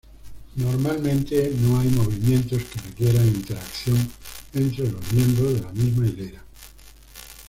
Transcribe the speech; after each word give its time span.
Normalmente 0.55 1.53
no 1.59 1.79
hay 1.79 1.89
movimientos 1.89 2.63
que 2.63 2.79
requieran 2.81 3.27
interacción 3.27 3.97
entre 4.51 4.91
los 4.91 5.13
miembros 5.13 5.53
de 5.53 5.61
la 5.61 5.71
misma 5.73 6.07
hilera. 6.07 6.43